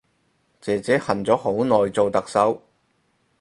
[0.59, 2.59] 姐姐恨咗好耐做特首